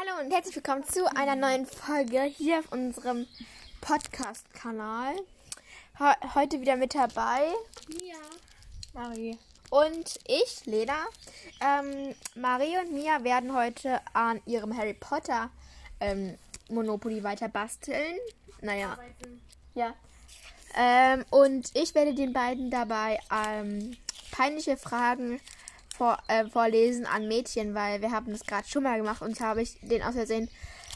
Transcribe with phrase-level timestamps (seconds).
[0.00, 3.26] Hallo und herzlich willkommen zu einer neuen Folge hier auf unserem
[3.82, 5.14] Podcast-Kanal.
[5.98, 7.42] He- Heute wieder mit dabei
[8.00, 8.16] Ja.
[8.94, 9.36] Marie
[9.70, 11.04] und ich, Lena.
[11.60, 15.50] Ähm, Marie und Mia werden heute an ihrem Harry Potter
[16.00, 16.38] ähm,
[16.70, 18.16] Monopoly weiter basteln.
[18.62, 18.96] Naja,
[19.74, 19.94] ja.
[20.76, 23.96] Ähm, und ich werde den beiden dabei ähm,
[24.30, 25.40] peinliche Fragen
[26.00, 29.60] vor, äh, vorlesen an Mädchen, weil wir haben das gerade schon mal gemacht und habe
[29.60, 30.48] ich den aus Versehen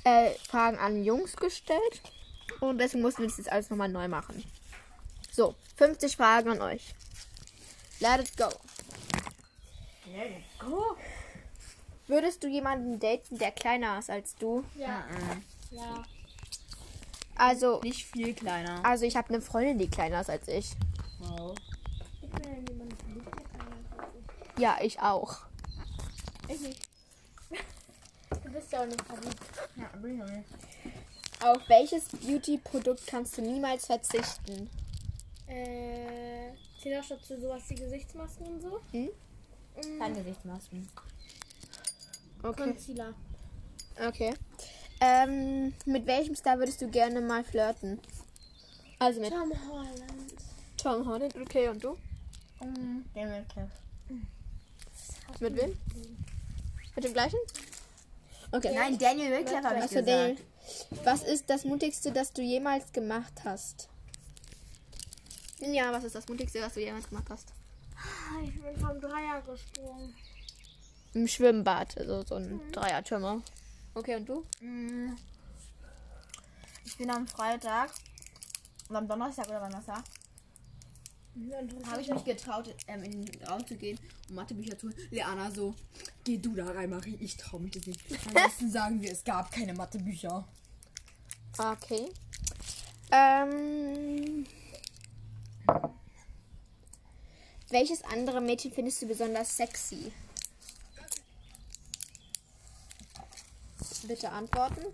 [0.05, 2.01] äh, Fragen an Jungs gestellt.
[2.61, 4.43] Und deswegen mussten wir das jetzt alles nochmal neu machen.
[5.31, 6.95] So, 50 Fragen an euch.
[8.01, 8.49] Let it go.
[12.07, 14.65] Würdest du jemanden daten, der kleiner ist als du?
[14.75, 15.05] Ja.
[15.71, 16.03] Ja.
[17.35, 18.83] Also, Nicht viel kleiner.
[18.87, 20.71] also ich habe eine Freundin, die kleiner ist als ich.
[21.19, 21.55] Wow.
[22.23, 23.75] Ich bin ja niemand verliebt, der kann
[24.59, 25.39] ja ich auch.
[26.49, 26.89] Ich nicht.
[28.43, 29.37] Du bist ja auch nicht verliebt.
[29.77, 30.45] Ja, bin ich nicht.
[31.43, 34.69] Auf welches Beauty-Produkt kannst du niemals verzichten?
[35.47, 38.81] Äh, zählt auch dazu sowas wie Gesichtsmasken und so?
[38.93, 39.11] Hm?
[39.99, 40.89] Keine Gesichtsmasken.
[42.43, 42.63] Okay.
[42.63, 43.15] Concealer.
[44.07, 44.35] Okay.
[45.01, 48.01] Ähm, mit welchem Star würdest du gerne mal flirten?
[48.99, 50.35] Also mit Tom Holland.
[50.77, 51.97] Tom Holland, okay, und du?
[52.61, 53.73] Um, den Wettkampf.
[55.41, 55.77] Mit wem?
[56.95, 57.39] Mit dem gleichen?
[58.53, 58.73] Okay.
[58.75, 60.09] Nein, Daniel Radcliffe habe ich Achso, gesagt.
[60.09, 60.37] Daniel.
[61.05, 63.89] Was ist das Mutigste, das du jemals gemacht hast?
[65.61, 67.53] Ja, was ist das Mutigste, was du jemals gemacht hast?
[67.97, 70.15] Ah, Ich bin vom Dreier gesprungen.
[71.15, 73.43] Im Schwimmbad, also so ein Dreiertürmer.
[73.95, 74.45] Okay, und du?
[74.61, 75.17] Mm.
[76.85, 77.91] Ich bin am Freitag
[78.89, 79.73] und am Donnerstag oder wann
[81.87, 84.97] habe ich mich getraut, ähm, in den Raum zu gehen und Mathebücher zu holen.
[85.11, 85.75] Leana so,
[86.23, 88.01] geh du da rein, Marie, ich trau mich das nicht.
[88.29, 90.47] Ansonsten sagen wir, es gab keine Mathebücher.
[91.59, 92.09] Okay.
[93.11, 94.47] Ähm.
[97.71, 100.13] Welches andere Mädchen findest du besonders sexy?
[104.07, 104.85] Bitte antworten.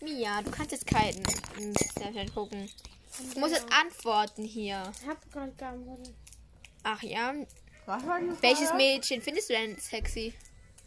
[0.00, 1.22] Mia, du kannst jetzt keinen
[1.56, 2.68] hm, Snapchat gucken.
[3.18, 4.92] Du musst jetzt antworten hier.
[5.00, 6.14] Ich hab gerade geantwortet.
[6.82, 7.34] Ach ja.
[7.86, 10.34] Was war die Welches Mädchen findest du denn sexy?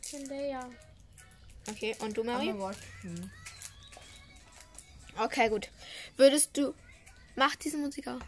[0.02, 0.70] Zendaya.
[1.70, 2.53] Okay, und du, Marie?
[5.18, 5.70] Okay, gut.
[6.18, 6.74] Würdest du.
[7.36, 8.20] Mach diese Musik auch.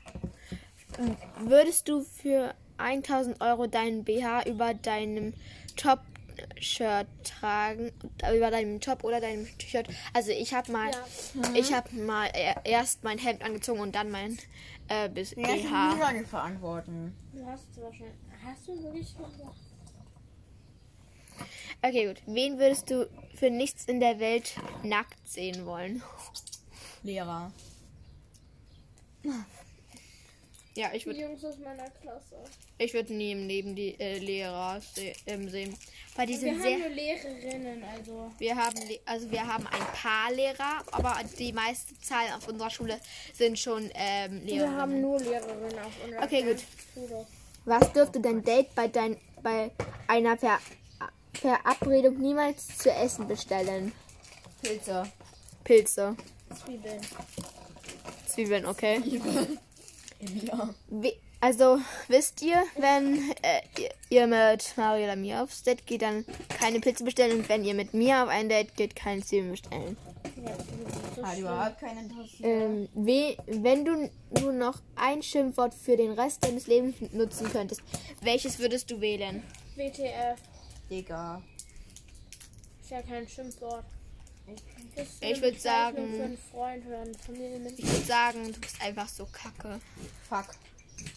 [1.40, 5.34] Würdest du für 1000 Euro deinen BH über deinem
[6.68, 7.92] Top-Shirt tragen?
[8.36, 9.88] Über deinem Top oder deinem T-Shirt?
[10.14, 10.92] Also, ich habe mal.
[10.92, 11.54] Ja.
[11.54, 14.38] Ich habe mal e- erst mein Hemd angezogen und dann mein
[14.88, 15.96] äh, bis Ja, ich BH.
[15.96, 17.16] muss auch nicht verantworten.
[17.34, 18.16] Du hast es wahrscheinlich.
[18.46, 19.34] Hast du wirklich gesagt?
[21.82, 22.22] Okay, gut.
[22.26, 26.02] Wen würdest du für nichts in der Welt nackt sehen wollen?
[27.04, 27.52] Lehrer.
[30.76, 32.36] Ja, ich Die würde Jungs aus meiner Klasse.
[32.80, 35.78] ich würd nie im Leben die äh, Lehrer se ähm, sehen.
[36.16, 36.78] Weil die Wir sind haben sehr.
[36.80, 38.32] nur Lehrerinnen, also.
[38.40, 43.00] Wir haben, also wir haben ein paar Lehrer, aber die meiste Zahl auf unserer Schule
[43.34, 46.64] sind schon ähm, Wir haben nur Lehrerinnen auf unserer Okay, gut.
[46.94, 47.28] Schule.
[47.66, 49.70] Was dürfte dein Date bei, dein, bei
[50.08, 50.58] einer Ver
[51.34, 53.92] Verabredung niemals zu essen bestellen?
[54.62, 55.04] Pilze.
[55.64, 56.16] Pilze.
[56.66, 57.02] Zwiebeln.
[58.28, 59.02] Zwiebeln, okay.
[60.44, 60.70] Ja.
[60.88, 61.14] We
[61.44, 66.24] also wisst ihr, wenn äh, ihr, ihr mit Mario oder mir aufs Date geht, dann
[66.48, 69.98] keine Pilze bestellen und wenn ihr mit mir auf ein Date geht, keine Zwiebeln bestellen.
[70.38, 70.56] Ja,
[71.16, 71.40] so schlimm.
[71.42, 72.44] überhaupt keinen interessiert.
[72.44, 77.82] Ähm, we wenn du nur noch ein Schimpfwort für den Rest deines Lebens nutzen könntest,
[78.22, 79.44] welches würdest du wählen?
[79.76, 80.40] WTF.
[80.90, 81.42] Digga.
[82.82, 83.84] Ist ja kein Schimpfwort.
[84.96, 86.38] Ich eine würd Bezeichnung sagen-.
[87.78, 89.80] Ich würde sagen, du bist einfach so kacke.
[90.30, 90.56] Fuck.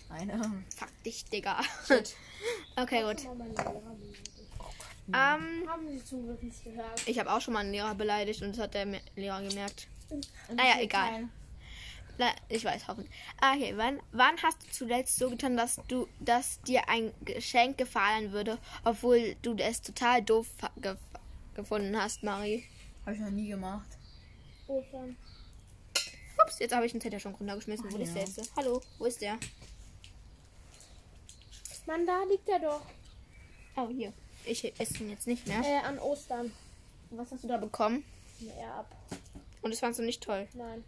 [0.08, 0.40] Eine.
[0.74, 1.60] Fuck dich, Digga.
[2.76, 3.26] okay, gut.
[5.08, 7.06] Ähm, Haben sie zum Glück nicht gehört.
[7.06, 9.86] ich habe auch schon mal einen Lehrer beleidigt und das hat der Lehrer gemerkt.
[10.10, 11.28] Naja, Interessiert egal.
[12.18, 13.12] Na, ich weiß, hoffentlich.
[13.40, 17.76] Ah, Okay, wann, wann hast du zuletzt so getan, dass du, dass dir ein Geschenk
[17.78, 20.46] gefallen würde, obwohl du es total doof
[21.54, 22.64] gefunden hast, Marie?
[23.06, 23.86] Hab ich noch nie gemacht.
[24.66, 25.16] Ostern.
[26.44, 27.90] Ups, jetzt habe ich den Zettel schon runtergeschmissen.
[27.90, 28.28] Wo Ach ist der ja.
[28.28, 28.56] jetzt?
[28.56, 29.38] Hallo, wo ist der?
[31.86, 32.82] Mann, da liegt er doch.
[33.76, 34.12] Oh, hier.
[34.44, 35.60] Ich esse ihn jetzt nicht mehr.
[35.64, 36.52] Äh, an Ostern.
[37.10, 38.04] Was hast du da bekommen?
[38.40, 38.90] Ja, ab.
[39.62, 40.48] Und das fandst du nicht toll.
[40.54, 40.82] Nein,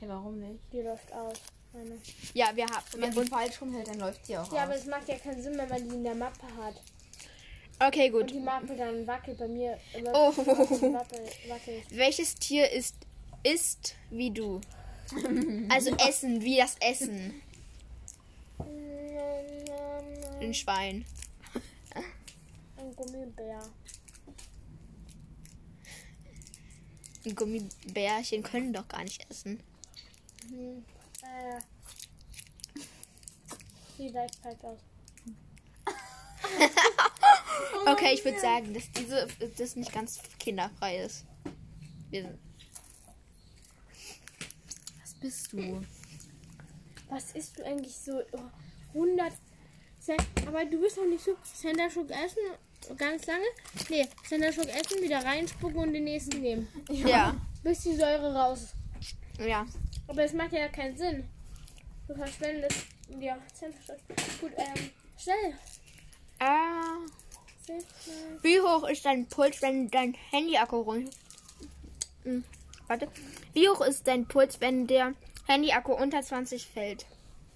[0.00, 0.60] Hey, warum nicht?
[0.72, 1.36] die läuft aus.
[1.74, 1.98] Meine.
[2.32, 2.84] Ja, wir haben.
[2.92, 4.80] Wenn man sie falsch rumhält, dann läuft sie auch Ja, aber aus.
[4.80, 6.80] es macht ja keinen Sinn wenn die in der Mappe hat.
[7.80, 8.30] Okay, Und gut.
[8.32, 9.78] die Mappe dann wackelt bei mir.
[9.94, 10.36] Immer Oh.
[10.36, 11.84] Wackelt, wackelt.
[11.90, 12.96] Welches Tier ist,
[13.44, 14.60] ist wie du?
[15.68, 17.40] Also Essen, wie das Essen.
[20.40, 21.04] Ein Schwein.
[22.76, 23.60] Ein Gummibär.
[27.24, 29.60] Ein Gummibärchen können doch gar nicht essen.
[30.48, 30.84] Hm.
[31.22, 31.60] Äh.
[33.96, 34.78] Sieht leicht aus.
[37.86, 39.26] Okay, ich würde sagen, dass diese
[39.56, 41.24] das nicht ganz kinderfrei ist.
[42.10, 42.38] Wir sind-
[45.00, 45.82] Was bist du?
[47.08, 48.20] Was isst du eigentlich so?
[48.32, 48.40] Oh,
[48.94, 49.32] 100
[50.00, 50.22] Cent.
[50.46, 51.36] Aber du bist doch nicht so.
[51.54, 53.44] Sender Schock essen ganz lange?
[53.88, 56.68] Nee, Sender Schock essen, wieder reinspucken und den nächsten nehmen.
[56.90, 57.34] Ja.
[57.62, 59.16] Bis die Säure raus ist.
[59.46, 59.66] Ja.
[60.06, 61.28] Aber das macht ja keinen Sinn.
[62.06, 62.86] Du verschwendest.
[63.18, 63.96] Ja, Sender Schock.
[64.40, 65.54] Gut, ähm, schnell.
[66.38, 66.98] Ah.
[66.98, 67.27] Schnell.
[68.42, 71.10] Wie hoch ist dein Puls, wenn dein Handy-Akku rund.
[72.24, 72.44] Hm,
[72.86, 73.08] Warte.
[73.52, 75.14] Wie hoch ist dein Puls, wenn der
[75.46, 77.06] Handy-Akku unter 20 fällt?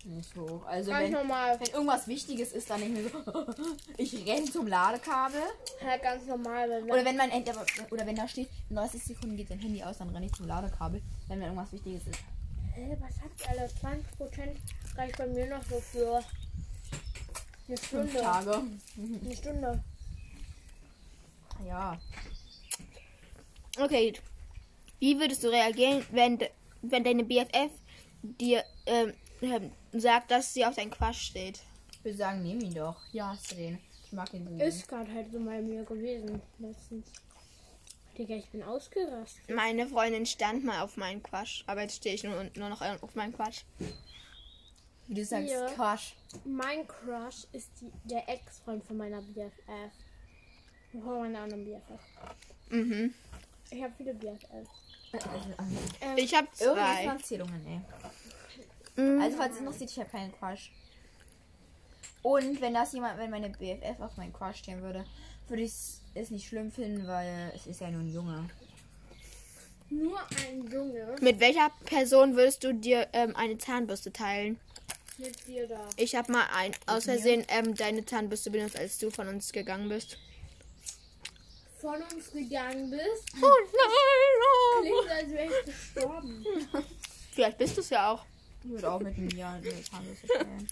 [0.04, 0.64] Nicht hoch.
[0.66, 1.60] Also Ganz wenn, normal.
[1.60, 3.46] wenn irgendwas Wichtiges ist, dann nicht mehr so.
[3.96, 5.40] Ich renn zum Ladekabel.
[5.80, 6.68] Ja, ganz normal.
[6.68, 7.52] Wenn Oder wenn mein Handy,
[7.90, 10.48] oder wenn da steht, in 30 Sekunden geht dein Handy aus, dann renne ich zum
[10.48, 12.18] Ladekabel, wenn mir irgendwas Wichtiges ist.
[12.74, 13.70] Hä, was habt ihr alle?
[14.44, 16.16] 20% reicht bei mir noch so für
[17.68, 18.20] eine Fünf Stunde.
[18.20, 18.62] Tage.
[19.24, 19.84] Eine Stunde.
[21.66, 21.98] Ja.
[23.78, 24.14] Okay.
[24.98, 26.38] Wie würdest du reagieren, wenn,
[26.82, 27.70] wenn deine BFF
[28.22, 31.60] dir ähm, ähm, sagt, dass sie auf dein Quatsch steht?
[31.92, 33.00] Ich würde sagen, nehm ihn doch.
[33.12, 33.78] Ja, hast du den.
[34.04, 34.64] Ich mag den so.
[34.64, 37.06] Ist gerade halt so bei mir gewesen letztens.
[38.16, 39.48] Digga, ich bin ausgerastet.
[39.54, 43.14] Meine Freundin stand mal auf meinen Quatsch, aber jetzt stehe ich nur, nur noch auf
[43.14, 43.62] meinen Quatsch.
[45.08, 45.54] Wie du sagst.
[45.74, 46.12] Quatsch.
[46.44, 49.92] Mein Crush ist die, der Ex-Freund von meiner BFF.
[50.92, 52.00] Von meiner anderen BFF.
[52.70, 53.14] Mhm.
[53.70, 54.48] Ich habe viele BFFs.
[55.12, 55.28] Also,
[56.00, 57.04] Ähm, Ich habe Irgendwelche zwei.
[57.04, 59.02] Erzählungen, ey.
[59.02, 59.20] Mhm.
[59.22, 60.70] Also, falls es interessiert, ich habe keinen Crush.
[62.22, 65.04] Und wenn das jemand, wenn meine BFF auf meinen Crush stehen würde,
[65.48, 65.72] würde ich
[66.14, 68.48] es nicht schlimm finden, weil es ist ja nur ein Junge.
[69.90, 70.18] nur
[70.48, 74.58] ein Junge Mit welcher Person würdest du dir ähm, eine Zahnbürste teilen?
[75.18, 75.88] mit dir da.
[75.96, 79.88] Ich habe mal ein aus Versehen ähm, deine Zahnbürste benutzt, als du von uns gegangen
[79.88, 80.18] bist.
[81.82, 83.32] Von uns gegangen bist.
[83.42, 84.82] Oh nein!
[84.82, 86.46] Klingt, als wäre ich gestorben.
[87.32, 88.24] Vielleicht bist du es ja auch.
[88.62, 90.68] Ich würde auch mit mir eine Zahnbürste stellen.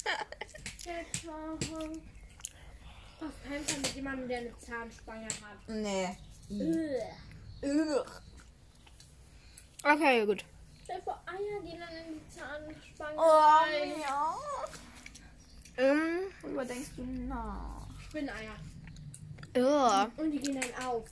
[3.21, 5.69] Auf keinen Fall mit jemandem, der eine Zahnspange hat.
[5.69, 6.17] Nee.
[7.63, 8.05] Ugh.
[9.83, 10.45] Okay, gut.
[10.85, 13.93] Stell vor, Eier gehen dann in die Zahnspange Oh, rein.
[14.01, 14.37] ja.
[15.77, 17.87] Ähm, Worüber denkst du nach?
[18.09, 18.55] Spinneier.
[19.57, 21.05] Oh, Und die gehen dann auf.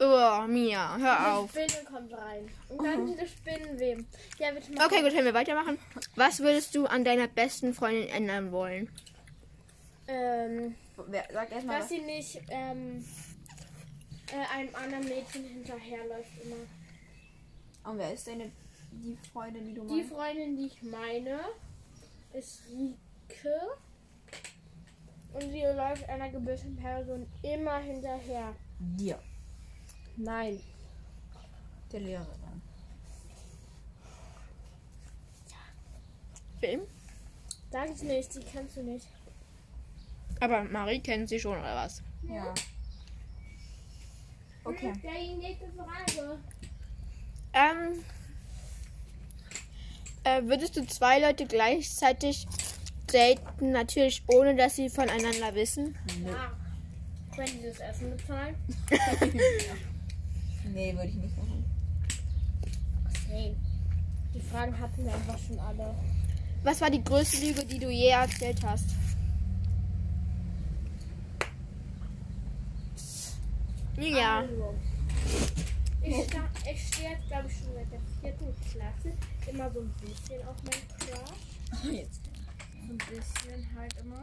[0.00, 1.52] oh, Mia, hör auf.
[1.52, 2.48] Die Spinne kommt rein.
[2.68, 4.06] Und dann diese Spinnenweben.
[4.38, 4.86] Ja, bitte mal.
[4.86, 5.78] Okay, gut, können wir weitermachen.
[6.16, 8.88] Was würdest du an deiner besten Freundin ändern wollen?
[10.06, 10.74] Ähm,
[11.08, 11.80] Wer, sag erstmal.
[11.80, 13.04] dass sie nicht ähm,
[14.32, 16.56] äh, einem anderen Mädchen hinterherläuft immer.
[17.90, 18.50] Und wer ist deine
[18.90, 20.10] die Freundin, die du Die meinst?
[20.12, 21.40] Freundin, die ich meine,
[22.32, 23.57] ist Rike.
[25.88, 28.54] Läuft einer gewissen Person immer hinterher.
[28.78, 29.18] Dir,
[30.16, 30.60] Nein.
[31.90, 32.62] der Lehrerin.
[36.60, 36.80] Film?
[37.70, 39.06] Sag ich nicht, die kennst du nicht.
[40.40, 42.02] Aber Marie kennt sie schon, oder was?
[42.28, 42.52] Ja.
[44.64, 44.92] Okay.
[45.02, 46.38] Die nächste Frage.
[47.54, 48.04] Ähm,
[50.24, 52.46] äh, würdest du zwei Leute gleichzeitig
[53.12, 55.96] daten, natürlich ohne dass sie voneinander wissen?
[56.24, 56.52] Ja.
[57.36, 58.54] Wenn die das Essen bezahlen.
[60.74, 61.64] Nee, würde ich nicht machen.
[63.06, 63.56] Okay.
[64.34, 65.94] Die Fragen hatten wir einfach schon alle.
[66.62, 68.90] Was war die größte Lüge, die du je erzählt hast?
[73.96, 74.40] Ja.
[74.40, 74.74] Also,
[76.02, 79.16] ich stehe jetzt, glaube ich, schon seit der vierten Klasse
[79.50, 81.92] immer so ein bisschen auf meinen Crush.
[81.92, 82.27] Jetzt.
[82.88, 84.22] So ein bisschen halt immer.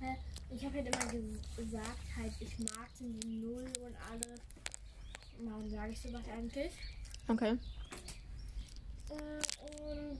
[0.00, 0.16] Äh,
[0.54, 4.40] Ich habe halt immer ges- gesagt, halt, ich mag den Null und alles.
[5.38, 6.72] Warum sage ich sowas eigentlich?
[7.28, 7.58] Okay.
[9.10, 10.18] Äh, und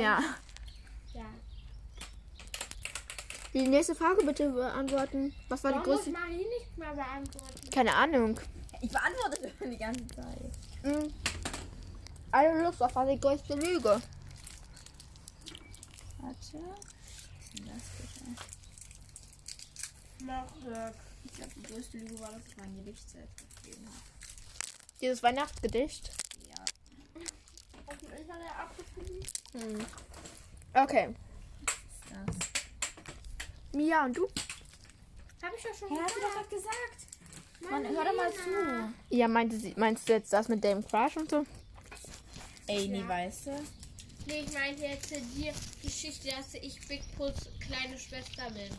[0.00, 0.20] Ja.
[1.14, 1.24] ja.
[3.54, 5.34] Die nächste Frage bitte beantworten.
[5.48, 6.12] Was war die Warum muss größte?
[6.12, 7.70] Marie nicht mal beantworten?
[7.70, 8.40] Keine Ahnung.
[8.80, 10.50] Ich beantworte schon die ganze Zeit.
[10.82, 11.12] Hm.
[12.30, 14.00] Alle Lust, was war die größte Lüge?
[16.22, 16.38] Warte.
[16.54, 16.54] Was
[17.54, 18.24] ist das bitte?
[20.24, 20.94] Mach weg.
[21.24, 23.96] Ich glaube, die größte Lüge war, dass ich mein Gedicht selbst geschrieben habe.
[25.00, 26.10] Dieses Weihnachtsgedicht.
[26.48, 26.64] Ja.
[28.16, 29.20] Nicht mal der abgeschrieben?
[29.52, 29.86] Hm.
[30.74, 31.14] Okay.
[32.08, 32.36] Das.
[33.72, 34.28] Mia und du?
[35.42, 36.50] Hab ich ja schon Ja, hast du doch gesagt.
[36.50, 37.70] gesagt.
[37.70, 38.94] Mann, hör doch mal zu.
[39.10, 41.44] Ja, meinte sie, meinst du jetzt das mit dem Crush und so?
[42.66, 43.62] Ey, nie weißt du.
[44.26, 45.52] Nee, ich meinte jetzt die
[45.82, 48.70] Geschichte, dass ich Big Puss kleine Schwester bin.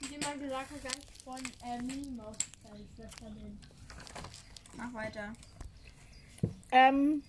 [0.00, 3.58] Wie jemand gesagt hat, dass ich von äh, Minnie Maus kleine Schwester bin.
[4.76, 5.34] Mach weiter.
[6.70, 7.22] Ähm.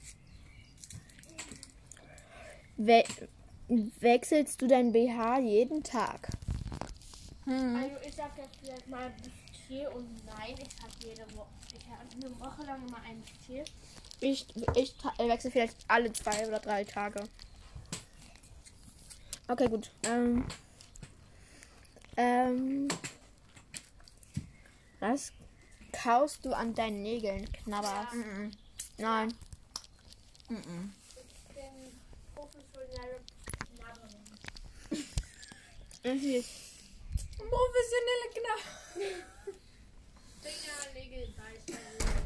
[2.77, 3.03] We
[3.99, 6.29] wechselst du dein BH jeden Tag?
[7.45, 7.75] Hm.
[7.75, 12.01] Also ich sag jetzt vielleicht mal Bustier und nein, ich habe jede Woche, ich habe
[12.11, 13.63] eine Woche lang immer ein Bustier.
[14.21, 14.45] Ich,
[14.75, 17.23] ich ta- wechsle vielleicht alle zwei oder drei Tage.
[19.47, 19.89] Okay, gut.
[20.03, 20.45] Ähm.
[22.17, 22.87] Ähm.
[24.99, 25.31] Was
[25.93, 27.49] kaust du an deinen Nägeln?
[27.63, 28.13] Knabberst?
[28.13, 28.51] Mhm.
[28.97, 29.33] Nein.
[30.49, 30.93] Mhm.
[31.15, 31.65] Ich bin
[32.35, 33.21] professionelle
[33.75, 34.25] Knabberin.
[37.37, 38.63] Professionelle Knabber.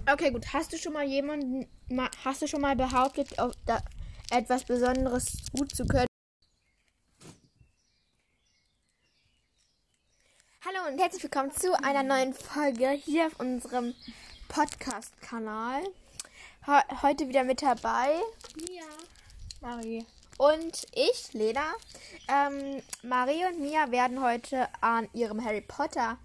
[0.05, 0.51] Okay, gut.
[0.51, 1.65] Hast du schon mal jemanden, ma,
[2.23, 3.29] hast du schon mal behauptet,
[4.31, 6.07] etwas Besonderes gut zu können?
[10.65, 13.93] Hallo und herzlich willkommen zu einer neuen Folge hier auf unserem
[14.47, 15.83] Podcast-Kanal.
[16.65, 16.71] He
[17.01, 18.15] heute wieder mit dabei
[18.69, 18.85] Ja.
[19.61, 20.05] Marie
[20.37, 21.73] und ich, Lena.
[22.27, 26.17] Ähm, Marie und Mia werden heute an ihrem Harry Potter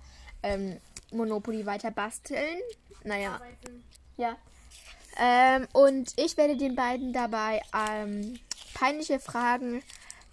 [0.43, 2.59] ähm, Monopoly weiter basteln.
[3.05, 3.85] Naja, Arbeiten.
[4.17, 4.37] ja.
[5.19, 8.39] Ähm, und ich werde den beiden dabei ähm,
[8.75, 9.83] peinliche Fragen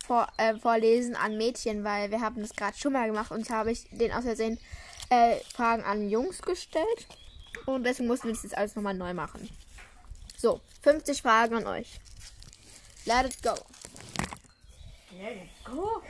[0.06, 3.72] vor, äh, vorlesen an Mädchen, weil wir haben das gerade schon mal gemacht und habe
[3.72, 4.60] ich den aus Versehen
[5.10, 7.08] äh, Fragen an Jungs gestellt.
[7.66, 9.50] Und deswegen mussten wir das jetzt alles nochmal neu machen.
[10.38, 12.00] So, 50 Fragen an euch.
[13.06, 13.56] Let it go.
[15.64, 16.02] Go.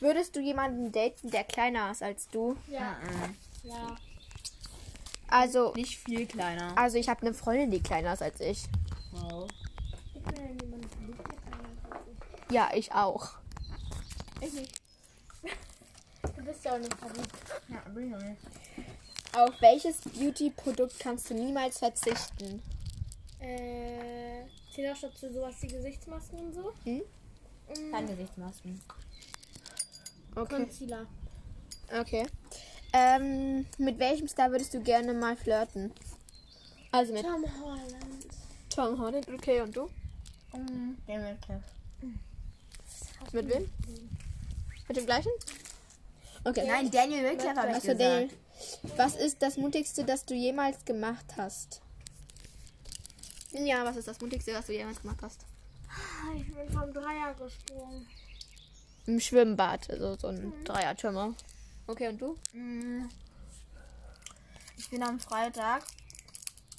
[0.00, 2.56] Würdest du jemanden daten, der kleiner ist als du?
[2.68, 2.98] Ja.
[3.62, 3.96] Ja.
[5.32, 6.76] Also, Nicht viel kleiner.
[6.76, 8.64] also ich habe eine Freundin, die kleiner ist als ich.
[9.12, 9.48] Wow.
[10.14, 10.34] Ich bin
[10.82, 11.20] ja verliebt.
[12.50, 13.30] Ja, ich auch.
[14.40, 14.80] Ich nicht.
[16.36, 17.30] Du bist ja auch nicht verliebt.
[17.68, 18.40] Ja, bin ich noch nicht.
[19.34, 22.62] Auf welches Beauty-Produkt kannst du niemals verzichten?
[23.40, 26.72] Äh, zählt auch dazu sowas wie Gesichtsmasken und so?
[26.84, 27.02] Hm?
[27.68, 28.80] Mm, Kein Gesichtsmasken.
[30.34, 30.56] Okay.
[30.56, 31.06] Concealer.
[32.00, 32.26] Okay.
[32.92, 35.92] Ähm, mit welchem Star würdest du gerne mal flirten?
[36.90, 38.26] Also mit Tom Holland.
[38.68, 39.88] Tom Holland, okay, und du?
[40.54, 40.98] Mhm.
[43.32, 43.70] Mit wem?
[44.88, 45.30] Mit dem gleichen?
[46.44, 46.64] Okay.
[46.66, 48.00] Nein, Daniel Radcliffe habe ich Achso, gesagt.
[48.00, 48.30] Daniel.
[48.96, 51.80] Was ist das Mutigste, das du jemals gemacht hast?
[53.52, 55.44] Ja, was ist das Mutigste, was du jemals gemacht hast?
[55.88, 58.06] Ah, Ich bin vom Dreier gesprungen.
[59.06, 61.34] Im Schwimmbad, also so ein Dreiertürmer.
[61.92, 62.38] Okay, und du?
[62.54, 63.06] Mhm.
[64.78, 65.84] Ich bin am Freitag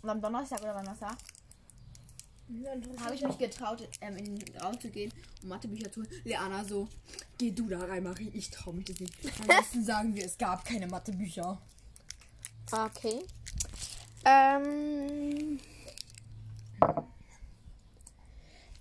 [0.02, 0.84] und am Donnerstag oder war,
[3.00, 6.10] habe ich mich getraut, ähm, in den Raum zu gehen und Mathebücher zu holen.
[6.24, 6.88] Leana so,
[7.38, 9.14] geh du da rein, Marie, ich traue mich das nicht.
[9.42, 11.62] Ansonsten sagen wir, es gab keine Mathebücher.
[12.72, 13.22] Okay.
[14.26, 15.60] Ähm.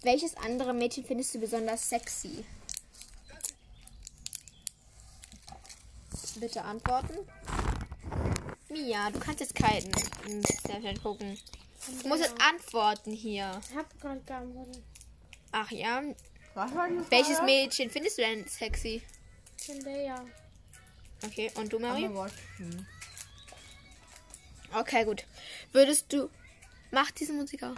[0.00, 2.42] Welches andere Mädchen findest du besonders sexy?
[6.42, 7.18] Bitte antworten.
[8.68, 9.92] Mia, du kannst jetzt keinen
[10.44, 11.38] Snapchat gucken.
[12.02, 13.60] Du musst jetzt antworten hier.
[13.70, 14.82] Ich hab gerade geantwortet.
[15.52, 16.02] Ach ja.
[16.54, 19.02] Was war die Welches Mädchen findest du denn sexy?
[19.56, 20.24] Zendaya.
[21.24, 22.10] Okay, und du, Marie?
[24.74, 25.24] Okay, gut.
[25.70, 26.28] Würdest du.
[26.90, 27.76] Mach diese Musik auf.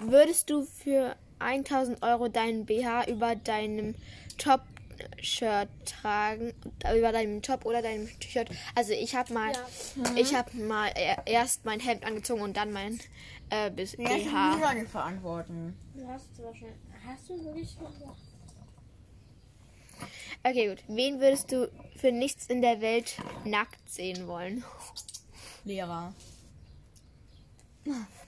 [0.00, 3.94] Würdest du für 1000 Euro deinen BH über deinem
[5.24, 6.52] Top-Shirt tragen?
[6.96, 8.50] Über deinem Top oder deinem T-Shirt?
[8.74, 9.52] Also, ich habe mal.
[9.52, 10.16] Ja.
[10.16, 12.98] Ich habe mal e- erst mein Hemd angezogen und dann mein
[13.50, 14.58] äh, bis Ja, ich BH.
[14.60, 15.76] kann nicht verantworten.
[15.94, 16.76] Du hast es wahrscheinlich.
[17.06, 18.16] Hast du wirklich schon gesagt?
[20.42, 20.82] Okay, gut.
[20.88, 24.64] Wen würdest du für nichts in der Welt nackt sehen wollen?
[25.64, 26.14] Lehrer.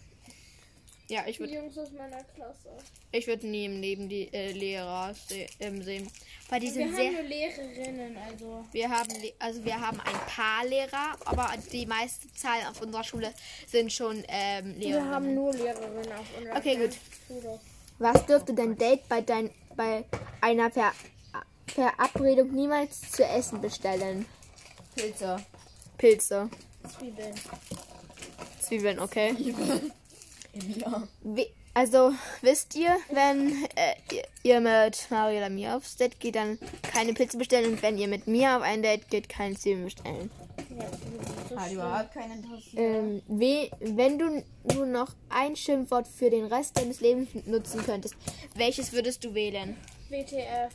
[1.13, 2.71] Ja, ich Die würde Jungs aus meiner Klasse.
[3.13, 6.11] ich würd nie im Leben die äh, Lehrer se ähm, sehen.
[6.49, 7.13] Weil die Wir sind haben sehr.
[7.13, 8.65] nur Lehrerinnen, also.
[8.73, 13.35] Wir haben, also wir haben ein paar Lehrer, aber die meiste Zahl auf unserer Schule
[13.67, 15.03] sind schon ähm, Lehrer.
[15.05, 16.97] Wir haben nur Lehrerinnen auf unserer Okay, gut.
[17.29, 17.61] Schule.
[17.99, 20.05] Was dürfte dein Date bei dein, bei
[20.41, 20.93] einer Ver
[21.67, 24.25] Verabredung niemals zu essen bestellen?
[24.97, 25.45] Pilze.
[25.99, 26.49] Pilze.
[26.99, 27.35] Zwiebeln.
[28.61, 29.35] Zwiebeln, okay.
[30.55, 31.09] Ja.
[31.23, 36.35] Wie, also, wisst ihr, wenn äh, ihr, ihr mit Mario oder mir aufs Date geht,
[36.35, 37.73] dann keine Pilze bestellen.
[37.73, 40.31] Und wenn ihr mit mir auf ein Date geht, keine Zwiebeln bestellen.
[40.69, 41.75] Ja, Hat schön.
[41.75, 42.77] überhaupt keinen Interesse.
[42.77, 44.45] Ähm, we, wenn du
[44.75, 48.17] nur noch ein Schimpfwort für den Rest deines Lebens nutzen könntest,
[48.55, 49.77] welches würdest du wählen?
[50.11, 50.75] WTF.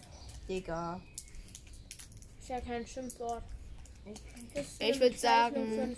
[0.49, 0.99] Digga.
[2.39, 3.43] Ist ja kein Schimpfwort.
[4.53, 5.95] Ich eine würd Bezeichnung sagen-.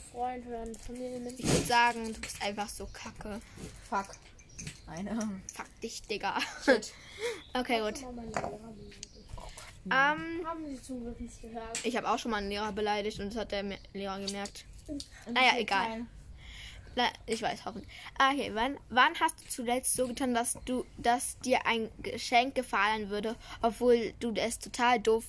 [1.38, 3.40] Ich würde sagen, du bist einfach so kacke.
[3.90, 4.08] Fuck.
[4.88, 5.42] Eine.
[5.54, 6.40] Fuck dich, Digga.
[6.64, 6.92] Shit.
[7.54, 8.02] Okay, gut.
[9.92, 11.84] Ähm, Haben sie zum Glück nicht gehört.
[11.86, 13.64] ich habe auch schon mal einen Lehrer beleidigt und das hat der
[13.94, 14.66] Lehrer gemerkt.
[15.34, 16.06] Naja, egal.
[16.96, 17.90] Na, ich weiß, hoffentlich.
[18.18, 22.56] Ah, Okay, wann, wann hast du zuletzt so getan, dass du, dass dir ein Geschenk
[22.56, 25.26] gefallen würde, obwohl du es total doof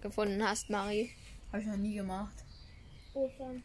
[0.00, 1.10] gefunden hast, Marie?
[1.52, 2.34] Hab ich noch nie gemacht.
[3.14, 3.62] Ostern.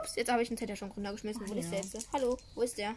[0.00, 1.48] Ups, jetzt habe ich einen Zettel schon runtergeschmissen.
[1.48, 1.84] Wo ist der ja.
[1.84, 2.08] jetzt?
[2.12, 2.94] Hallo, wo ist der?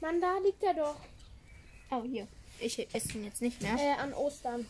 [0.00, 0.96] Mann, da liegt er doch.
[1.90, 2.26] Oh, hier.
[2.60, 3.76] Ich esse ihn jetzt nicht mehr.
[3.78, 4.66] Äh, an Ostern.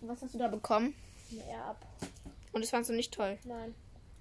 [0.00, 0.94] Was hast du da bekommen?
[1.48, 1.86] Er ab.
[2.52, 3.38] Und das fandst du nicht toll.
[3.44, 3.74] Nein,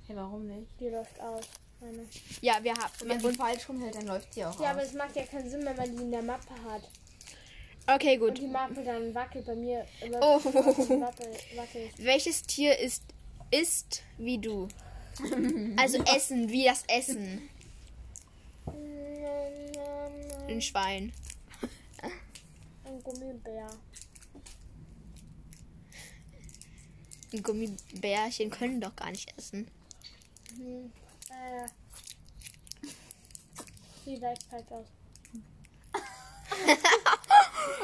[0.07, 0.67] Hey, warum nicht?
[0.79, 1.45] die läuft aus.
[1.79, 2.05] Meine.
[2.41, 2.91] Ja, wir haben.
[2.99, 4.75] Wenn man sie falsch rumhält, dann läuft sie auch Ja, aus.
[4.77, 6.83] aber es macht ja keinen Sinn, wenn man die in der Mappe hat.
[7.88, 8.38] Okay, Und gut.
[8.38, 9.85] die Mappe dann wackelt bei mir.
[10.01, 10.39] Immer Oh.
[10.43, 11.91] wackelt, wackelt.
[11.97, 13.03] Welches Tier ist
[13.51, 14.67] ist wie du?
[15.77, 17.50] Also Essen, wie das Essen.
[20.47, 21.11] Ein Schwein.
[22.85, 23.69] Ein Gummibär.
[27.33, 29.67] Ein Gummibärchen können doch gar nicht essen.
[30.55, 30.91] Hm.
[31.29, 31.67] Äh.
[34.05, 34.85] Sieht leicht falsch aus.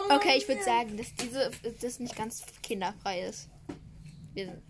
[0.09, 1.51] Okay, ich würde sagen, dass diese
[1.81, 3.49] das nicht ganz kinderfrei ist.
[4.33, 4.63] Wir sind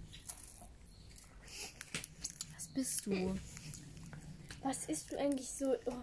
[2.56, 3.36] Was bist du?
[4.64, 5.76] Was isst du eigentlich so?
[5.86, 5.94] Oh,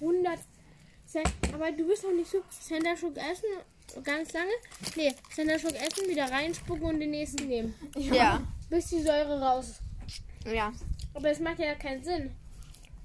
[0.00, 0.38] 100.
[1.06, 1.28] Cent.
[1.52, 2.42] Aber du bist doch nicht so.
[2.50, 3.48] Senderschock essen
[4.04, 4.52] ganz lange?
[4.94, 7.74] Nee, Senderschock essen, wieder reinspucken und den nächsten nehmen.
[7.96, 9.80] ja, Bis die Säure raus
[10.46, 10.72] ja.
[11.14, 12.34] Aber das macht ja keinen Sinn.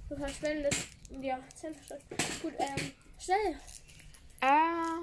[0.09, 0.87] Du verschwendest.
[1.21, 1.99] Ja, Senderschock.
[2.41, 3.55] Gut, ähm, schnell.
[4.41, 4.99] Ah.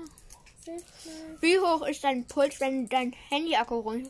[1.40, 4.08] Wie hoch ist dein Puls, wenn dein Handy-Akku rund?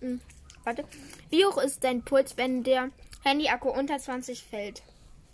[0.00, 0.20] Hm,
[0.64, 0.84] warte.
[1.30, 2.90] Wie hoch ist dein Puls, wenn der
[3.24, 4.82] Handy-Akku unter 20 fällt?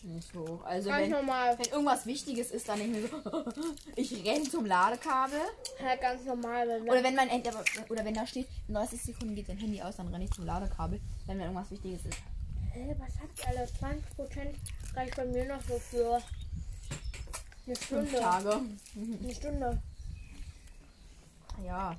[0.03, 0.61] Nicht so.
[0.65, 1.59] Also Ganz wenn, normal.
[1.59, 3.45] wenn irgendwas Wichtiges ist, dann nicht mehr so.
[3.97, 5.41] ich renn zum Ladekabel.
[5.83, 6.69] Halt ganz normal.
[6.69, 7.51] Weil Oder wenn mein Handy,
[7.89, 10.45] oder wenn da steht, in 30 Sekunden geht dein Handy aus, dann renne ich zum
[10.45, 12.19] Ladekabel, wenn mir irgendwas Wichtiges ist.
[12.73, 13.67] Hä, was hat die alle?
[13.67, 14.55] 20%
[14.95, 16.23] reicht bei mir noch so für
[17.67, 18.21] eine Fünf Stunde.
[18.21, 18.61] Tage.
[18.95, 19.83] Eine Stunde.
[21.65, 21.97] Ja.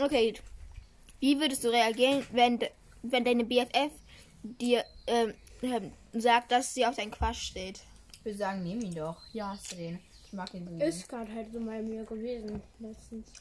[0.00, 0.34] Okay.
[1.20, 2.60] Wie würdest du reagieren, wenn,
[3.02, 3.90] wenn deine BFF
[4.42, 7.80] dir ähm, ähm, sagt, dass sie auf deinen Quatsch steht?
[8.12, 9.16] Ich würde sagen, nehm ihn doch.
[9.32, 9.98] Ja, hast du den.
[10.26, 10.84] Ich mag ihn so.
[10.84, 13.32] Ist gerade halt so bei mir gewesen letztens.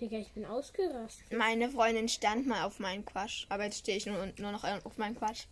[0.00, 1.30] Digga, ich bin ausgerastet.
[1.36, 4.96] Meine Freundin stand mal auf meinen Quatsch, aber jetzt stehe ich nur, nur noch auf
[4.96, 5.44] meinen Quatsch.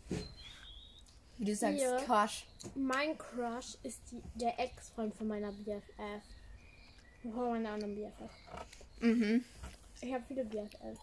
[1.37, 1.99] Wie du sagst, Ja.
[1.99, 2.45] Quatsch.
[2.75, 6.23] Mein Crush ist die, der Ex-Freund von meiner BFF.
[7.23, 8.31] Von meiner anderen BFF.
[9.01, 9.45] Mhm.
[10.01, 11.01] Ich habe viele BFFs.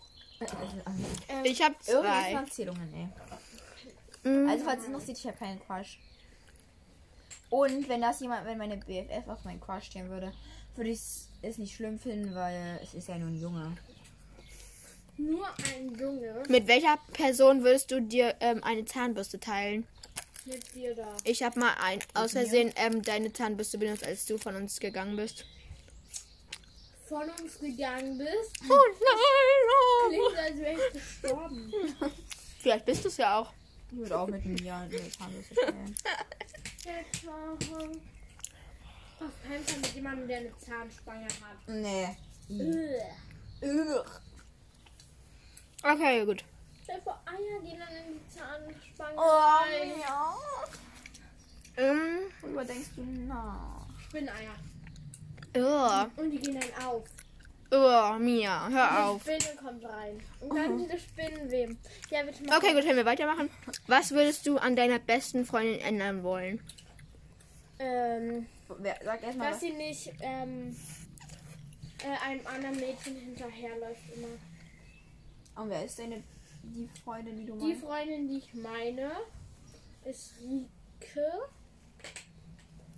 [1.30, 2.32] Ähm, Ich habe Irgendwelche zwei.
[2.34, 4.30] Erzählungen, ey.
[4.30, 4.49] Mhm.
[4.49, 5.99] Also, falls es noch sieht, ich habe keinen Crush.
[7.49, 10.34] Und wenn das jemand, wenn meine BFF auf meinen Crush stehen würde,
[10.75, 10.99] würde ich
[11.41, 13.78] es nicht schlimm finden, weil es ist ja nur ein Junge.
[15.17, 19.88] nur ein Junge Mit welcher Person würdest du dir ähm, eine Zahnbürste teilen?
[20.45, 21.15] mit dir da.
[21.23, 25.15] Ich habe mal ein, aus Versehen ähm, deine Zahnbürste benutzt, als du von uns gegangen
[25.15, 25.45] bist.
[27.07, 28.61] Von uns gegangen bist.
[28.67, 30.09] Oh nein!
[30.09, 31.73] Klingt, als wäre ich gestorben.
[32.59, 33.53] Vielleicht bist du es ja auch.
[33.91, 35.95] Ich würde auch mit mir eine Zahnbürste stellen.
[39.19, 41.67] Auf keinen Fall mit jemandem, der eine Zahnspange hat.
[41.67, 42.17] Nee.
[42.49, 43.01] Ugh.
[43.61, 44.05] Ugh.
[45.83, 46.43] Okay, gut.
[46.83, 49.15] Stell vor, Eier gehen dann in die Zahnspange.
[49.15, 49.93] Oh, rein.
[50.01, 50.35] ja.
[51.77, 53.85] Ähm, Worüber denkst du nach?
[54.07, 54.55] Spinneier.
[55.57, 57.03] Oh, Und die gehen dann auf.
[57.71, 59.21] oh, Mia, hör Die auf.
[59.21, 60.19] Spinne kommt rein.
[60.41, 61.77] Und dann diese Spinnenweben.
[62.09, 62.57] Ja, bitte mal.
[62.57, 63.49] Okay, gut, können wir weitermachen.
[63.87, 66.61] Was würdest du an deiner besten Freundin ändern wollen?
[67.79, 68.45] Ähm,
[68.79, 69.61] Wer, sag erstmal dass was.
[69.61, 70.75] sie nicht ähm,
[72.03, 75.61] äh, einem anderen Mädchen hinterherläuft immer.
[75.61, 76.23] Und wer ist deine
[76.63, 77.83] die Freundin, die du Die meinst?
[77.83, 79.11] Freundin, die ich meine,
[80.05, 81.31] ist Rike.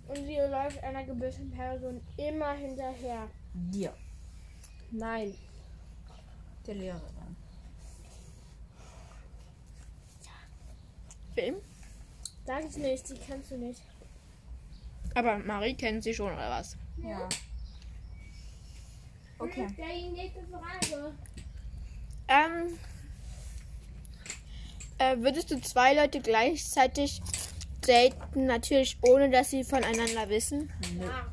[0.08, 3.28] Und sie läuft einer gebildeten Person immer hinterher.
[3.54, 3.92] Dir.
[4.90, 5.34] Nein.
[6.66, 7.36] Der Lehrerin.
[11.34, 11.56] Film?
[12.46, 13.80] Sag es nicht, die kennst du nicht.
[15.14, 16.76] Aber Marie kennt sie schon, oder was?
[17.02, 17.28] Ja.
[19.38, 19.66] Okay.
[19.76, 21.14] Ja, die nächste Frage.
[22.28, 22.78] Ähm.
[24.98, 27.22] Äh, würdest du zwei Leute gleichzeitig
[27.88, 30.70] daten, natürlich ohne dass sie voneinander wissen?
[31.00, 31.26] Ja.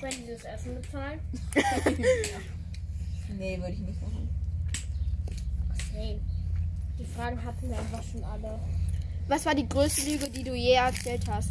[0.00, 1.20] Wenn die das Essen bezahlen.
[3.36, 4.28] Nee, würde ich nicht machen.
[5.94, 6.20] Nein.
[6.98, 8.58] Die Fragen hatten wir einfach schon alle.
[9.28, 11.50] Was war die größte Lüge, die du je erzählt hast?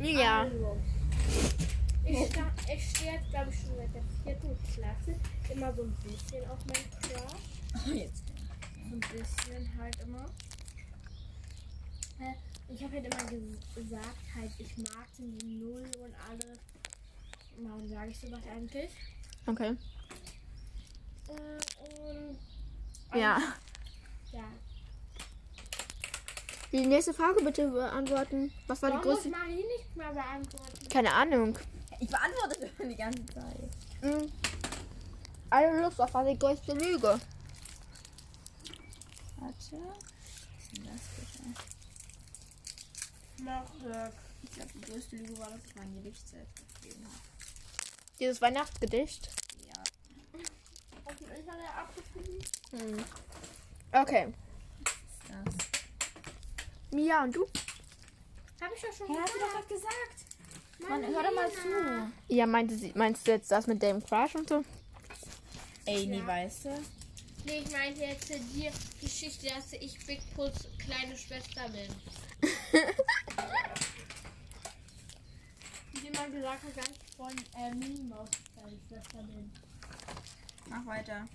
[0.00, 0.42] Ja.
[0.42, 0.76] Also,
[2.04, 5.18] ich, ich stehe jetzt, glaube ich, schon seit der vierten Klasse
[5.52, 7.86] immer so ein bisschen auf meinen Crush.
[7.86, 8.25] Oh, jetzt.
[8.88, 10.24] So ein bisschen halt immer.
[12.20, 12.34] Äh,
[12.72, 16.58] Ich habe halt immer ges- gesagt, halt, ich mag den die Null und alles.
[17.58, 18.90] Warum sage ich sowas eigentlich?
[19.46, 19.76] Okay.
[21.28, 22.38] Äh, und
[23.18, 23.38] Ja.
[24.32, 24.44] ja.
[26.72, 28.52] Die nächste Frage bitte beantworten.
[28.66, 29.30] Was war die Warum muss größte?
[29.30, 30.88] Marie nicht mehr beantworten?
[30.90, 31.58] Keine Ahnung.
[32.00, 33.70] Ich beantworte schon die ganze Zeit.
[34.02, 34.30] Hm.
[35.48, 37.18] Alle Lust, was war die größte Lüge?
[39.72, 39.84] Warte.
[39.88, 41.42] Was ist denn das bitte?
[43.38, 43.64] Mach
[44.42, 47.18] Ich glaube, die größte Lüge war, dass ich mein Gedicht selbst geschrieben habe.
[48.18, 49.28] Dieses Weihnachtsgedicht.
[49.66, 49.82] Ja.
[51.04, 52.44] Auf dem Internet abgeschrieben?
[52.70, 53.04] Hm.
[53.92, 54.32] Okay.
[55.28, 55.54] Das.
[56.92, 57.46] Mia und du?
[58.60, 59.54] Hab ich doch schon Hey, hast du gesagt.
[59.54, 60.26] doch was gesagt?
[60.78, 62.12] Mann, hör doch mal zu.
[62.28, 64.64] Ja, meinte sie, meinst du jetzt das mit dem Crush und so?
[65.86, 66.82] Ey, nee, weißt du?
[67.46, 68.68] Nee, ich meinte jetzt die
[69.00, 71.94] Geschichte, dass ich Big Puss kleine Schwester bin.
[75.92, 79.52] Wie man gesagt hat, dass ich von äh, Minnie Maus kleine Schwester bin.
[80.68, 81.28] Mach weiter.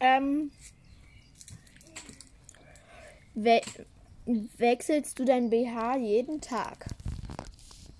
[0.00, 0.50] Ähm.
[3.34, 3.60] We
[4.26, 6.86] wechselst du dein BH jeden Tag?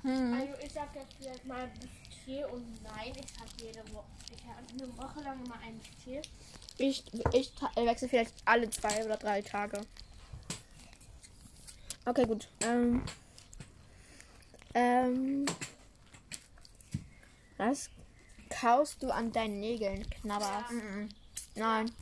[0.03, 0.35] Hm.
[0.35, 4.59] Also ich sag jetzt vielleicht mal Bustier und nein, ich habe jede Woche, ich habe
[4.73, 6.23] eine Woche lang immer ein Bustier.
[6.83, 9.87] Ich, ich äh, wechsle vielleicht alle zwei oder drei Tage.
[12.05, 12.49] Okay, gut.
[12.61, 13.05] Ähm.
[14.75, 15.47] Ähm.
[17.57, 17.88] Was
[18.51, 20.64] kaust du an deinen Nägeln, Knabber?
[20.73, 21.09] Mhm.
[21.55, 21.92] Nein.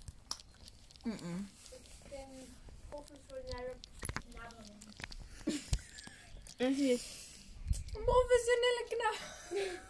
[1.04, 1.50] Mhm.
[1.64, 2.56] Ich bin
[2.90, 3.76] professionelle
[4.32, 4.80] Knabberin.
[6.58, 7.00] Mhm.
[7.92, 9.80] Professionelle Knabber.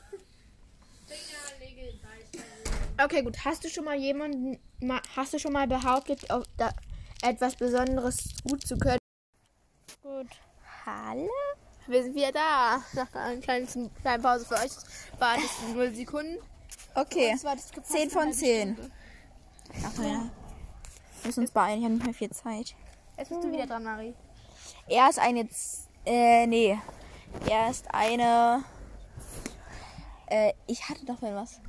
[3.03, 3.45] Okay, gut.
[3.45, 6.27] Hast du schon mal jemanden, ma, hast du schon mal behauptet,
[7.23, 8.99] etwas Besonderes gut zu können?
[10.03, 10.29] Gut.
[10.85, 11.31] Hallo?
[11.87, 12.83] Wir sind wieder da.
[12.93, 14.73] Nach einer kleinen, kleinen Pause für euch
[15.19, 16.39] war das 0 Sekunden.
[16.95, 17.31] Okay.
[17.33, 18.75] Das war das gepasst 10 von eine halbe 10.
[18.75, 18.91] Stunde.
[19.85, 20.31] Ach ja.
[21.23, 22.75] Wir müssen uns beeilen, ich habe nicht mehr viel Zeit.
[23.17, 24.15] Jetzt bist du wieder dran, Marie.
[24.89, 25.49] Er ist eine.
[25.49, 26.79] Z äh, nee.
[27.49, 28.65] Er ist eine.
[30.27, 31.61] Äh, ich hatte doch mal was.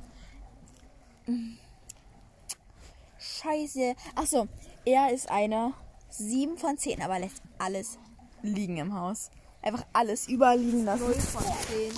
[3.18, 3.94] Scheiße.
[4.14, 4.48] Achso,
[4.84, 5.74] er ist eine
[6.10, 7.98] 7 von 10, aber lässt alles
[8.42, 9.30] liegen im Haus.
[9.62, 11.04] Einfach alles überall liegen lassen.
[11.04, 11.92] 0 von 10.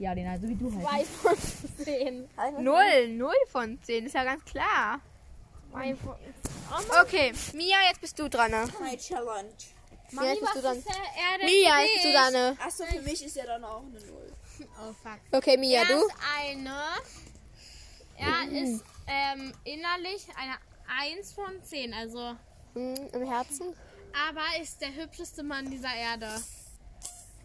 [0.00, 0.82] Ja, den also wie du halt.
[0.82, 1.36] Zwei von
[1.84, 2.28] zehn.
[2.58, 4.98] 0, 0 von 10, ist ja ganz klar.
[5.70, 6.16] Zwei von
[7.02, 8.50] Okay, Mia, jetzt bist du dran.
[8.50, 8.64] Ne?
[8.80, 9.50] My Challenge.
[10.12, 10.82] Mia, jetzt bist du dran.
[11.44, 12.32] Mia, jetzt bist du dran.
[12.32, 12.56] Ne?
[12.64, 14.32] Achso, für mich ist ja dann auch eine 0.
[14.60, 15.18] Oh fuck.
[15.32, 15.94] Okay, Mia, du?
[15.98, 16.76] ist eine.
[18.20, 20.54] Er ist ähm, innerlich eine
[21.18, 21.94] 1 von 10.
[21.94, 22.34] Also,
[22.74, 23.74] Hm, Im Herzen?
[24.28, 26.28] aber ist der hübscheste Mann dieser Erde.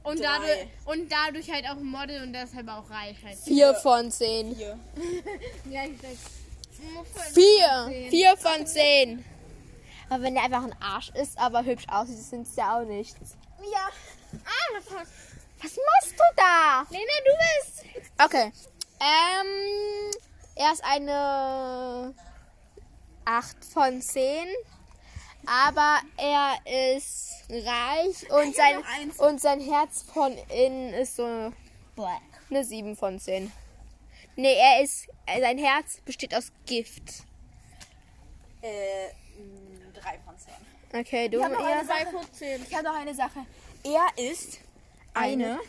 [0.03, 0.25] Und Drei.
[0.25, 3.37] dadurch, und dadurch halt auch ein Model und deshalb auch reich halt.
[3.39, 4.53] 4 von 10.
[4.55, 4.77] Hier.
[5.71, 8.09] Ja, ich sag, 4.
[8.11, 9.25] 4 von 10.
[10.09, 13.35] Aber wenn der einfach ein Arsch ist, aber hübsch aussieht, sind es ja auch nichts.
[13.71, 13.89] Ja.
[14.45, 15.01] Ah, war-
[15.63, 16.85] Was machst du da?
[16.91, 17.31] Lena, du
[17.63, 17.85] bist.
[18.23, 18.51] Okay.
[18.99, 20.11] Ähm,
[20.55, 22.13] er ist eine
[23.25, 24.47] 8 von 10.
[25.47, 26.55] Aber er
[26.95, 28.83] ist reich und sein,
[29.19, 31.51] und sein Herz von innen ist so
[31.95, 32.21] Black.
[32.49, 33.51] eine 7 von 10.
[34.37, 35.07] Nee, er ist.
[35.27, 37.23] Sein Herz besteht aus Gift.
[38.61, 39.09] Äh,
[39.93, 40.99] 3 von 10.
[40.99, 42.07] Okay, du Ich hab noch eine Sache.
[42.11, 42.63] von 10.
[42.67, 43.45] Ich habe noch eine Sache.
[43.83, 44.59] Er ist
[45.13, 45.59] eine.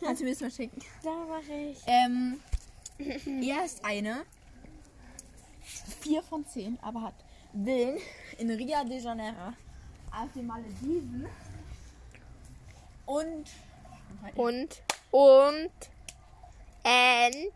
[0.00, 0.80] Kannst du mir das mal schicken?
[1.02, 1.78] Da war ich.
[1.86, 2.40] Ähm,
[2.98, 4.24] er ist eine
[6.00, 7.14] 4 von 10, aber hat
[7.52, 7.98] Willen
[8.38, 9.52] in Rio de Janeiro
[10.12, 11.26] auf den Malediven
[13.06, 13.44] und
[14.34, 15.70] Und, und,
[16.84, 17.52] and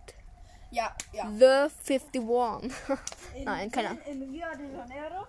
[0.70, 1.30] ja, ja.
[1.38, 2.72] the 51.
[3.44, 4.02] Nein, keine Ahnung.
[4.06, 5.26] In Rio de Janeiro.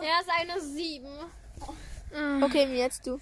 [0.00, 1.06] Er ist eine 7.
[2.42, 3.20] Okay, jetzt du.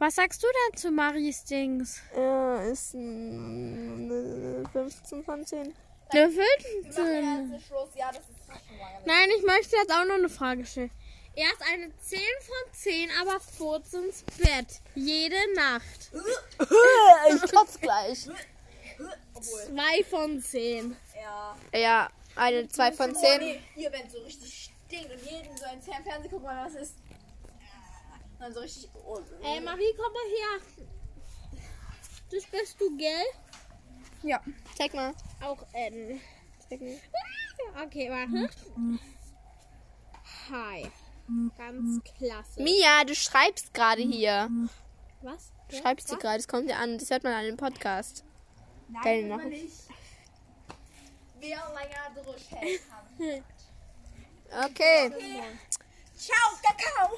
[0.00, 2.00] Was sagst du denn zu Maries Dings?
[2.14, 5.74] Er ist ein 15 von 10.
[6.08, 6.44] Eine Wir
[6.84, 7.22] 15.
[7.22, 7.90] machen jetzt Schluss.
[7.94, 9.00] Ja, das ist schon lange.
[9.04, 10.90] Nein, ich möchte jetzt auch noch eine Frage stellen.
[11.36, 14.80] Er ist eine 10 von 10, aber furzt ins Bett.
[14.94, 16.10] Jede Nacht.
[17.44, 18.26] Ich kotze gleich.
[19.38, 20.96] 2 von 10.
[21.14, 21.56] Ja.
[21.78, 23.38] Ja, eine 2 von Oh, 10.
[23.38, 26.74] nee, hier, wenn es so richtig stinkt und jeden so ins Fernsehen guckt, mal was
[26.74, 26.94] ist.
[28.40, 28.88] Dann so richtig.
[28.94, 31.62] Oh, Ey, Marie, komm mal her.
[32.32, 33.24] Das bist du, gell?
[34.22, 34.40] Ja.
[34.76, 35.14] Zeig mal.
[35.42, 36.20] Auch N.
[36.68, 37.00] Zeig mal.
[37.84, 38.50] Okay, warte.
[40.50, 40.90] Hi.
[41.56, 42.62] Ganz klasse.
[42.62, 44.50] Mia, du schreibst gerade hier.
[45.22, 45.52] Was?
[45.68, 48.24] Du schreibst sie gerade, das kommt ja an, das hört man an dem Podcast.
[49.04, 49.62] Deine Nein, man Nachricht.
[49.64, 49.76] nicht.
[51.38, 52.80] Wer länger durchhält.
[54.52, 55.12] Okay.
[56.16, 57.16] Ciao, Kakao.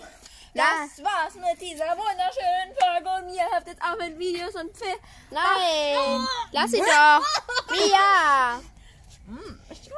[0.55, 4.99] Das war's mit dieser wunderschönen Folge und ihr habt jetzt auch mit Videos und Film.
[5.31, 6.27] Nein.
[6.53, 7.25] Lass sie doch.
[7.71, 8.61] Mia.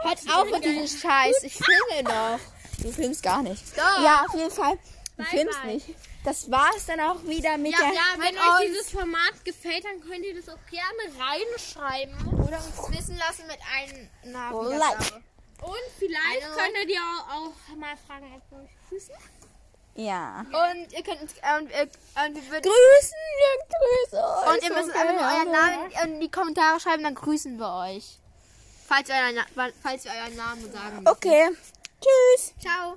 [0.02, 1.42] Hört auf mit diesem Scheiß.
[1.42, 2.38] Ich filme noch.
[2.78, 3.62] Du filmst gar nicht.
[3.76, 4.04] Doch.
[4.04, 4.78] Ja, auf jeden Fall.
[5.16, 5.72] Du Bye, filmst bye.
[5.74, 5.86] nicht.
[6.24, 7.88] Das war's dann auch wieder mit Ja, der.
[7.92, 12.16] ja, wenn euch dieses Format gefällt, dann könnt ihr das auch gerne reinschreiben.
[12.46, 14.08] Oder uns wissen lassen mit einem.
[14.78, 15.12] Like.
[15.62, 19.14] Und vielleicht könnt ihr auch, auch mal fragen, ob wir euch grüßen.
[19.96, 20.40] Ja.
[20.40, 24.54] Und ihr könnt uns und, ihr- und wir würden Grüßen, wir grüßen euch.
[24.54, 28.18] und ihr müsst einfach nur euren Namen in die Kommentare schreiben, dann grüßen wir euch.
[28.88, 31.08] Falls ihr euren, falls ihr euren Namen sagen müsst.
[31.08, 31.48] Okay.
[32.00, 32.52] Tschüss.
[32.60, 32.96] Ciao.